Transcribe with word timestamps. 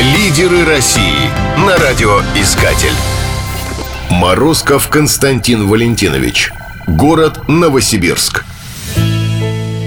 Лидеры 0.00 0.64
России 0.64 1.30
на 1.56 1.76
радиоискатель. 1.78 2.90
Морозков 4.10 4.88
Константин 4.88 5.68
Валентинович. 5.68 6.50
Город 6.88 7.46
Новосибирск. 7.46 8.44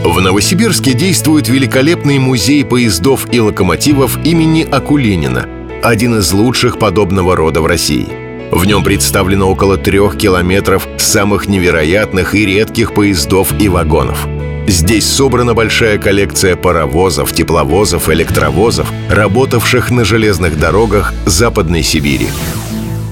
В 0.05 0.21
Новосибирске 0.21 0.93
действует 0.93 1.49
великолепный 1.49 2.19
музей 2.19 2.63
поездов 2.63 3.27
и 3.33 3.41
локомотивов 3.41 4.17
имени 4.25 4.63
Акулинина, 4.63 5.45
один 5.83 6.19
из 6.19 6.31
лучших 6.31 6.79
подобного 6.79 7.35
рода 7.35 7.59
в 7.59 7.65
России. 7.65 8.07
В 8.49 8.63
нем 8.63 8.85
представлено 8.85 9.51
около 9.51 9.75
трех 9.75 10.17
километров 10.17 10.87
самых 10.97 11.49
невероятных 11.49 12.33
и 12.33 12.45
редких 12.45 12.93
поездов 12.93 13.51
и 13.59 13.67
вагонов– 13.67 14.25
Здесь 14.67 15.05
собрана 15.05 15.53
большая 15.53 15.97
коллекция 15.97 16.57
паровозов, 16.57 17.31
тепловозов, 17.31 18.09
электровозов, 18.09 18.91
работавших 19.09 19.91
на 19.91 20.03
железных 20.03 20.59
дорогах 20.59 21.13
Западной 21.25 21.83
Сибири. 21.83 22.27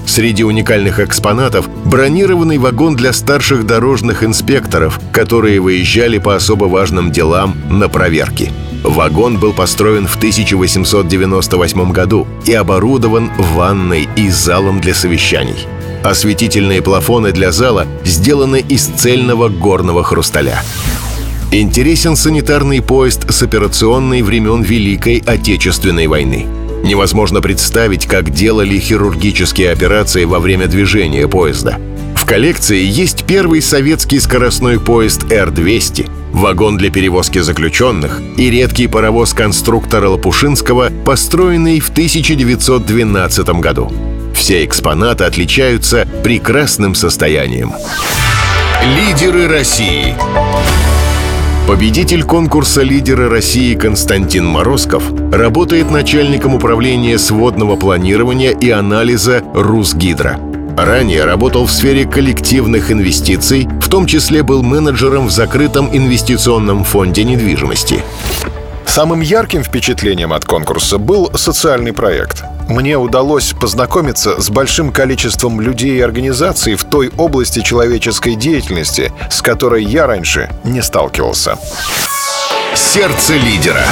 Среди 0.06 0.44
уникальных 0.44 1.00
экспонатов– 1.00 1.66
бронированный 1.86 2.58
вагон 2.58 2.94
для 2.94 3.14
старших 3.14 3.64
дорожных 3.64 4.22
инспекторов, 4.22 5.00
которые 5.12 5.60
выезжали 5.60 6.18
по 6.18 6.36
особо 6.36 6.66
важным 6.66 7.10
делам 7.10 7.56
на 7.70 7.88
проверки. 7.88 8.52
Вагон 8.84 9.38
был 9.38 9.54
построен 9.54 10.06
в 10.06 10.16
1898 10.16 11.90
году 11.90 12.26
и 12.44 12.52
оборудован 12.52 13.30
ванной 13.38 14.08
и 14.14 14.28
залом 14.28 14.82
для 14.82 14.94
совещаний. 14.94 15.66
Осветительные 16.04 16.82
плафоны 16.82 17.32
для 17.32 17.50
зала 17.50 17.86
сделаны 18.04 18.60
из 18.60 18.84
цельного 18.84 19.48
горного 19.48 20.04
хрусталя. 20.04 20.62
Интересен 21.52 22.16
санитарный 22.16 22.82
поезд 22.82 23.30
с 23.30 23.40
операционной 23.40 24.22
времен 24.22 24.62
Великой 24.62 25.22
Отечественной 25.24 26.08
войны. 26.08 26.44
Невозможно 26.82 27.40
представить, 27.40 28.06
как 28.06 28.30
делали 28.30 28.78
хирургические 28.78 29.70
операции 29.70 30.24
во 30.24 30.40
время 30.40 30.66
движения 30.66 31.28
поезда. 31.28 31.78
В 32.16 32.24
коллекции 32.24 32.82
есть 32.82 33.24
первый 33.26 33.62
советский 33.62 34.18
скоростной 34.18 34.80
поезд 34.80 35.30
Р-200, 35.30 36.10
вагон 36.32 36.78
для 36.78 36.90
перевозки 36.90 37.38
заключенных 37.38 38.20
и 38.36 38.50
редкий 38.50 38.88
паровоз 38.88 39.32
конструктора 39.32 40.08
Лопушинского, 40.08 40.90
построенный 41.04 41.78
в 41.78 41.90
1912 41.90 43.48
году. 43.60 43.92
Все 44.34 44.64
экспонаты 44.64 45.22
отличаются 45.22 46.08
прекрасным 46.24 46.96
состоянием. 46.96 47.72
Лидеры 48.84 49.46
России 49.48 50.14
Победитель 51.76 52.22
конкурса 52.22 52.80
«Лидеры 52.80 53.28
России» 53.28 53.74
Константин 53.74 54.46
Морозков 54.46 55.12
работает 55.30 55.90
начальником 55.90 56.54
управления 56.54 57.18
сводного 57.18 57.76
планирования 57.76 58.52
и 58.52 58.70
анализа 58.70 59.44
«Русгидро». 59.52 60.40
Ранее 60.78 61.26
работал 61.26 61.66
в 61.66 61.70
сфере 61.70 62.06
коллективных 62.06 62.90
инвестиций, 62.90 63.68
в 63.82 63.90
том 63.90 64.06
числе 64.06 64.42
был 64.42 64.62
менеджером 64.62 65.26
в 65.26 65.30
закрытом 65.30 65.94
инвестиционном 65.94 66.82
фонде 66.82 67.24
недвижимости. 67.24 68.02
Самым 68.86 69.20
ярким 69.20 69.62
впечатлением 69.62 70.32
от 70.32 70.46
конкурса 70.46 70.96
был 70.96 71.30
социальный 71.34 71.92
проект– 71.92 72.42
мне 72.68 72.98
удалось 72.98 73.52
познакомиться 73.52 74.40
с 74.40 74.50
большим 74.50 74.90
количеством 74.90 75.60
людей 75.60 75.98
и 75.98 76.00
организаций 76.00 76.74
в 76.74 76.84
той 76.84 77.10
области 77.16 77.60
человеческой 77.60 78.34
деятельности, 78.34 79.12
с 79.30 79.42
которой 79.42 79.84
я 79.84 80.06
раньше 80.06 80.50
не 80.64 80.82
сталкивался. 80.82 81.56
Сердце 82.74 83.34
лидера. 83.34 83.84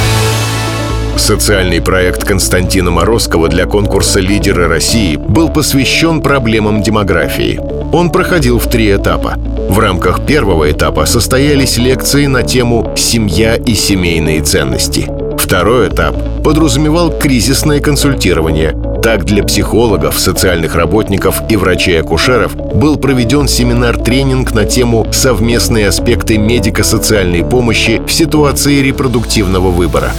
Социальный 1.17 1.81
проект 1.81 2.25
Константина 2.25 2.91
Морозкова 2.91 3.47
для 3.47 3.65
конкурса 3.65 4.19
«Лидеры 4.19 4.67
России» 4.67 5.15
был 5.15 5.49
посвящен 5.49 6.21
проблемам 6.21 6.83
демографии. 6.83 7.59
Он 7.93 8.09
проходил 8.09 8.59
в 8.59 8.69
три 8.69 8.93
этапа. 8.93 9.35
В 9.69 9.79
рамках 9.79 10.25
первого 10.25 10.69
этапа 10.69 11.05
состоялись 11.05 11.77
лекции 11.77 12.25
на 12.25 12.43
тему 12.43 12.93
«Семья 12.97 13.55
и 13.55 13.73
семейные 13.73 14.41
ценности». 14.41 15.09
Второй 15.45 15.89
этап 15.89 16.15
подразумевал 16.43 17.11
кризисное 17.19 17.79
консультирование. 17.79 18.75
Так 19.03 19.25
для 19.25 19.43
психологов, 19.43 20.19
социальных 20.19 20.73
работников 20.73 21.39
и 21.51 21.55
врачей-акушеров 21.55 22.55
был 22.55 22.97
проведен 22.97 23.47
семинар-тренинг 23.47 24.55
на 24.55 24.65
тему 24.65 25.05
«Совместные 25.11 25.89
аспекты 25.89 26.39
медико-социальной 26.39 27.45
помощи 27.45 28.01
в 28.07 28.11
ситуации 28.11 28.81
репродуктивного 28.81 29.69
выбора». 29.69 30.13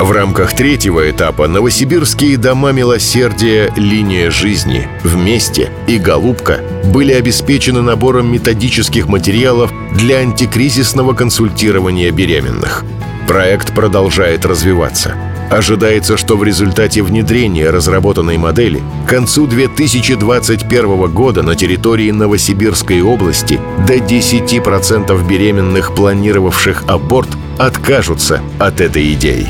В 0.00 0.10
рамках 0.12 0.54
третьего 0.54 1.10
этапа 1.10 1.46
новосибирские 1.46 2.38
дома 2.38 2.72
милосердия 2.72 3.70
«Линия 3.76 4.30
жизни», 4.30 4.88
«Вместе» 5.04 5.68
и 5.86 5.98
«Голубка» 5.98 6.60
были 6.84 7.12
обеспечены 7.12 7.82
набором 7.82 8.32
методических 8.32 9.08
материалов 9.08 9.70
для 9.92 10.20
антикризисного 10.20 11.12
консультирования 11.12 12.10
беременных– 12.12 12.86
Проект 13.28 13.72
продолжает 13.74 14.46
развиваться. 14.46 15.14
Ожидается, 15.50 16.16
что 16.16 16.38
в 16.38 16.44
результате 16.44 17.02
внедрения 17.02 17.68
разработанной 17.68 18.38
модели 18.38 18.82
к 19.04 19.10
концу 19.10 19.46
2021 19.46 21.12
года 21.12 21.42
на 21.42 21.54
территории 21.54 22.10
Новосибирской 22.10 23.02
области 23.02 23.60
до 23.86 23.96
10% 23.96 25.28
беременных, 25.28 25.94
планировавших 25.94 26.84
аборт, 26.86 27.28
откажутся 27.58 28.40
от 28.58 28.80
этой 28.80 29.12
идеи. 29.12 29.46